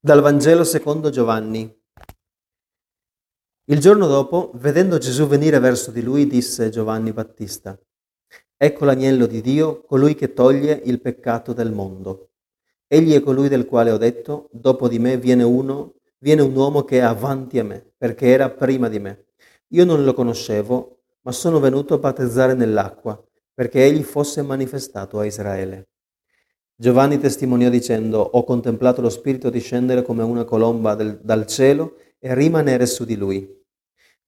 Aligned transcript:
Dal 0.00 0.20
Vangelo 0.20 0.62
secondo 0.62 1.10
Giovanni. 1.10 1.76
Il 3.64 3.80
giorno 3.80 4.06
dopo, 4.06 4.52
vedendo 4.54 4.96
Gesù 4.96 5.26
venire 5.26 5.58
verso 5.58 5.90
di 5.90 6.02
lui, 6.02 6.28
disse 6.28 6.70
Giovanni 6.70 7.12
Battista, 7.12 7.76
Ecco 8.56 8.84
l'agnello 8.84 9.26
di 9.26 9.40
Dio, 9.40 9.82
colui 9.82 10.14
che 10.14 10.34
toglie 10.34 10.80
il 10.84 11.00
peccato 11.00 11.52
del 11.52 11.72
mondo. 11.72 12.30
Egli 12.86 13.12
è 13.12 13.20
colui 13.20 13.48
del 13.48 13.66
quale 13.66 13.90
ho 13.90 13.96
detto, 13.96 14.48
dopo 14.52 14.86
di 14.86 15.00
me 15.00 15.16
viene 15.16 15.42
uno, 15.42 15.94
viene 16.18 16.42
un 16.42 16.54
uomo 16.54 16.84
che 16.84 16.98
è 16.98 17.02
avanti 17.02 17.58
a 17.58 17.64
me, 17.64 17.84
perché 17.98 18.28
era 18.28 18.50
prima 18.50 18.88
di 18.88 19.00
me. 19.00 19.30
Io 19.70 19.84
non 19.84 20.04
lo 20.04 20.14
conoscevo, 20.14 21.00
ma 21.22 21.32
sono 21.32 21.58
venuto 21.58 21.94
a 21.94 21.98
battezzare 21.98 22.54
nell'acqua, 22.54 23.20
perché 23.52 23.84
egli 23.84 24.04
fosse 24.04 24.42
manifestato 24.42 25.18
a 25.18 25.24
Israele. 25.24 25.88
Giovanni 26.80 27.18
testimoniò 27.18 27.70
dicendo, 27.70 28.20
ho 28.20 28.44
contemplato 28.44 29.00
lo 29.00 29.08
Spirito 29.08 29.50
discendere 29.50 30.02
come 30.02 30.22
una 30.22 30.44
colomba 30.44 30.94
del, 30.94 31.18
dal 31.20 31.44
cielo 31.44 31.96
e 32.20 32.32
rimanere 32.36 32.86
su 32.86 33.04
di 33.04 33.16
lui. 33.16 33.52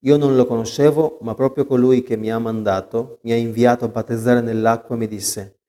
Io 0.01 0.17
non 0.17 0.35
lo 0.35 0.47
conoscevo, 0.47 1.19
ma 1.21 1.35
proprio 1.35 1.65
colui 1.65 2.03
che 2.03 2.17
mi 2.17 2.29
ha 2.29 2.41
mandato, 2.41 3.21
mi 3.23 3.31
ha 3.31 3.37
inviato 3.37 3.85
a 3.85 3.89
battezzare 3.89 4.41
nell'acqua, 4.41 4.97
mi 4.97 5.07
disse, 5.07 5.61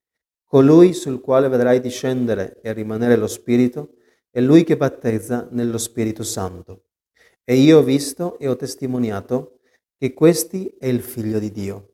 colui 0.43 0.93
sul 0.93 1.21
quale 1.21 1.49
vedrai 1.49 1.79
discendere 1.79 2.59
e 2.63 2.73
rimanere 2.73 3.15
lo 3.15 3.27
Spirito, 3.27 3.97
è 4.31 4.41
lui 4.41 4.63
che 4.63 4.75
battezza 4.75 5.47
nello 5.51 5.77
Spirito 5.77 6.23
Santo. 6.23 6.85
E 7.43 7.57
io 7.57 7.77
ho 7.77 7.83
visto 7.83 8.39
e 8.39 8.47
ho 8.47 8.55
testimoniato 8.55 9.59
che 9.99 10.15
questi 10.15 10.75
è 10.79 10.87
il 10.87 11.01
Figlio 11.01 11.37
di 11.37 11.51
Dio. 11.51 11.90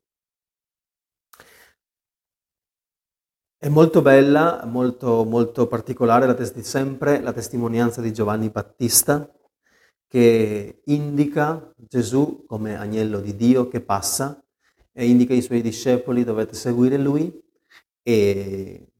È 3.60 3.68
molto 3.68 4.02
bella, 4.02 4.64
molto, 4.66 5.24
molto 5.24 5.66
particolare 5.66 6.26
la 6.26 6.34
testi- 6.34 6.62
sempre 6.62 7.20
la 7.20 7.32
testimonianza 7.32 8.00
di 8.00 8.12
Giovanni 8.12 8.50
Battista, 8.50 9.28
che 10.06 10.82
indica 10.84 11.74
Gesù 11.76 12.44
come 12.46 12.78
agnello 12.78 13.18
di 13.18 13.34
Dio 13.34 13.66
che 13.66 13.80
passa 13.80 14.40
e 14.92 15.06
indica 15.08 15.32
ai 15.32 15.42
suoi 15.42 15.60
discepoli 15.60 16.22
dovete 16.22 16.54
seguire 16.54 16.98
lui 16.98 17.36
e, 18.00 18.92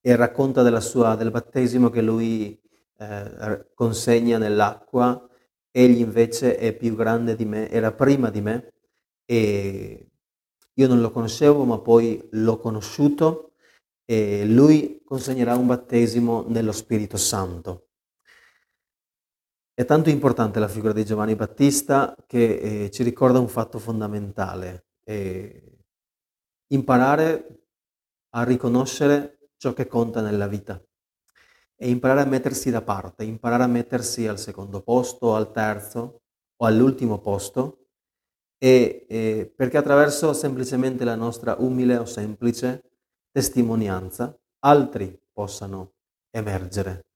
e 0.00 0.16
racconta 0.16 0.80
sua, 0.80 1.16
del 1.16 1.32
battesimo 1.32 1.90
che 1.90 2.00
lui 2.00 2.56
eh, 2.98 3.66
consegna 3.74 4.38
nell'acqua. 4.38 5.28
Egli 5.72 5.98
invece 5.98 6.56
è 6.56 6.72
più 6.72 6.94
grande 6.94 7.34
di 7.34 7.44
me, 7.44 7.68
era 7.68 7.90
prima 7.90 8.30
di 8.30 8.40
me 8.42 8.74
e 9.24 10.08
io 10.72 10.86
non 10.86 11.00
lo 11.00 11.10
conoscevo 11.10 11.64
ma 11.64 11.80
poi 11.80 12.28
l'ho 12.30 12.58
conosciuto 12.58 13.47
e 14.10 14.46
lui 14.46 15.02
consegnerà 15.04 15.54
un 15.54 15.66
battesimo 15.66 16.46
nello 16.48 16.72
Spirito 16.72 17.18
Santo. 17.18 17.88
È 19.74 19.84
tanto 19.84 20.08
importante 20.08 20.58
la 20.58 20.66
figura 20.66 20.94
di 20.94 21.04
Giovanni 21.04 21.36
Battista 21.36 22.16
che 22.26 22.84
eh, 22.84 22.90
ci 22.90 23.02
ricorda 23.02 23.38
un 23.38 23.48
fatto 23.48 23.78
fondamentale, 23.78 24.86
eh, 25.04 25.84
imparare 26.68 27.64
a 28.30 28.44
riconoscere 28.44 29.50
ciò 29.58 29.74
che 29.74 29.86
conta 29.86 30.22
nella 30.22 30.46
vita 30.46 30.82
e 31.76 31.90
imparare 31.90 32.22
a 32.22 32.26
mettersi 32.26 32.70
da 32.70 32.80
parte, 32.80 33.24
imparare 33.24 33.64
a 33.64 33.68
mettersi 33.68 34.26
al 34.26 34.38
secondo 34.38 34.80
posto, 34.80 35.34
al 35.34 35.52
terzo 35.52 36.22
o 36.56 36.64
all'ultimo 36.64 37.20
posto, 37.20 37.88
e, 38.56 39.04
eh, 39.06 39.52
perché 39.54 39.76
attraverso 39.76 40.32
semplicemente 40.32 41.04
la 41.04 41.14
nostra 41.14 41.56
umile 41.58 41.98
o 41.98 42.06
semplice 42.06 42.87
testimonianza 43.38 44.36
altri 44.60 45.16
possano 45.32 45.92
emergere 46.30 47.08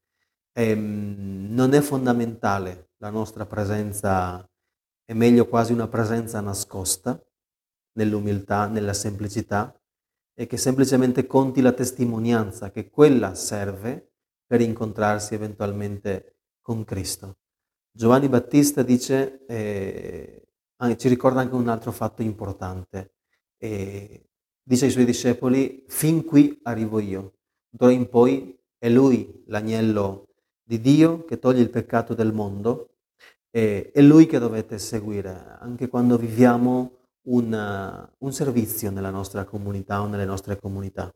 ehm, 0.53 1.47
non 1.51 1.73
è 1.75 1.81
fondamentale 1.81 2.91
la 2.99 3.11
nostra 3.11 3.47
presenza, 3.47 4.49
è 5.05 5.13
meglio 5.15 5.49
quasi 5.49 5.73
una 5.73 5.89
presenza 5.89 6.41
nascosta 6.41 7.21
nell'umiltà, 7.95 8.67
nella 8.67 8.95
semplicità, 8.95 9.75
e 10.35 10.47
che 10.47 10.57
semplicemente 10.57 11.27
conti 11.27 11.61
la 11.61 11.73
testimonianza, 11.73 12.71
che 12.71 12.89
quella 12.89 13.35
serve 13.35 14.13
per 14.47 14.61
incontrarsi 14.61 15.35
eventualmente 15.35 16.37
con 16.61 16.85
Cristo. 16.85 17.39
Giovanni 17.91 18.29
Battista 18.29 18.83
dice, 18.83 19.45
eh, 19.47 20.49
ci 20.97 21.09
ricorda 21.09 21.41
anche 21.41 21.55
un 21.55 21.69
altro 21.69 21.93
fatto 21.93 22.23
importante, 22.23 23.15
eh, 23.59 24.31
dice 24.63 24.87
ai 24.87 24.91
suoi 24.91 25.05
discepoli, 25.05 25.85
fin 25.89 26.25
qui 26.25 26.59
arrivo 26.63 26.99
io, 26.99 27.35
d'ora 27.69 27.93
in 27.93 28.09
poi 28.09 28.59
è 28.79 28.89
lui 28.89 29.43
l'agnello 29.47 30.29
di 30.63 30.81
Dio 30.81 31.25
che 31.25 31.39
toglie 31.39 31.61
il 31.61 31.71
peccato 31.71 32.15
del 32.15 32.33
mondo, 32.33 32.93
e 33.55 33.91
è 33.93 34.01
Lui 34.01 34.25
che 34.27 34.39
dovete 34.39 34.79
seguire 34.79 35.59
anche 35.61 35.89
quando 35.89 36.17
viviamo 36.17 37.01
un, 37.29 38.09
un 38.19 38.33
servizio 38.33 38.91
nella 38.91 39.11
nostra 39.11 39.45
comunità 39.45 40.01
o 40.01 40.07
nelle 40.07 40.25
nostre 40.25 40.59
comunità. 40.59 41.15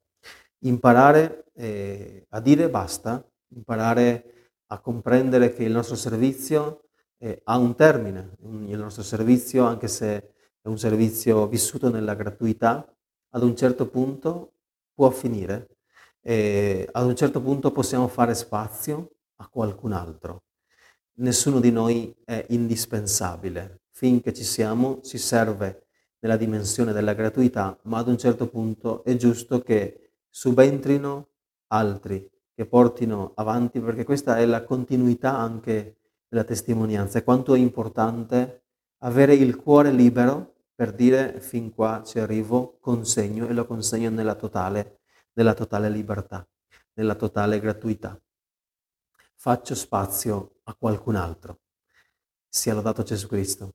Imparare 0.64 1.46
eh, 1.54 2.26
a 2.28 2.40
dire 2.40 2.68
basta, 2.68 3.26
imparare 3.54 4.50
a 4.66 4.80
comprendere 4.80 5.54
che 5.54 5.64
il 5.64 5.72
nostro 5.72 5.96
servizio 5.96 6.88
eh, 7.18 7.40
ha 7.44 7.56
un 7.56 7.74
termine, 7.74 8.36
il 8.42 8.78
nostro 8.78 9.02
servizio, 9.02 9.64
anche 9.64 9.88
se 9.88 10.34
è 10.60 10.68
un 10.68 10.78
servizio 10.78 11.46
vissuto 11.48 11.88
nella 11.88 12.14
gratuità, 12.14 12.86
ad 13.36 13.42
un 13.42 13.54
certo 13.54 13.86
punto 13.86 14.54
può 14.94 15.10
finire. 15.10 15.76
E 16.22 16.88
ad 16.90 17.06
un 17.06 17.14
certo 17.14 17.40
punto 17.40 17.70
possiamo 17.70 18.08
fare 18.08 18.34
spazio 18.34 19.10
a 19.36 19.48
qualcun 19.48 19.92
altro. 19.92 20.44
Nessuno 21.18 21.60
di 21.60 21.70
noi 21.70 22.14
è 22.24 22.46
indispensabile. 22.48 23.82
Finché 23.90 24.32
ci 24.32 24.42
siamo 24.42 25.00
si 25.02 25.18
serve 25.18 25.86
nella 26.18 26.36
dimensione 26.36 26.92
della 26.92 27.12
gratuità, 27.12 27.78
ma 27.82 27.98
ad 27.98 28.08
un 28.08 28.18
certo 28.18 28.48
punto 28.48 29.04
è 29.04 29.14
giusto 29.16 29.60
che 29.60 30.12
subentrino 30.28 31.28
altri 31.68 32.28
che 32.54 32.64
portino 32.64 33.32
avanti, 33.36 33.80
perché 33.80 34.04
questa 34.04 34.38
è 34.38 34.46
la 34.46 34.64
continuità 34.64 35.36
anche 35.36 35.98
della 36.26 36.44
testimonianza. 36.44 37.18
E 37.18 37.24
quanto 37.24 37.54
è 37.54 37.58
importante 37.58 38.62
avere 39.00 39.34
il 39.34 39.56
cuore 39.56 39.90
libero 39.92 40.54
per 40.76 40.92
dire 40.92 41.40
fin 41.40 41.72
qua 41.74 42.04
ci 42.04 42.20
arrivo, 42.20 42.78
consegno 42.78 43.48
e 43.48 43.52
lo 43.52 43.66
consegno 43.66 44.10
nella 44.10 44.36
totale, 44.36 45.00
nella 45.32 45.54
totale 45.54 45.90
libertà, 45.90 46.48
nella 46.92 47.16
totale 47.16 47.58
gratuità 47.58 48.16
faccio 49.46 49.76
spazio 49.76 50.56
a 50.64 50.74
qualcun 50.74 51.14
altro. 51.14 51.60
Sia 52.48 52.74
lodato 52.74 53.04
Gesù 53.04 53.28
Cristo. 53.28 53.74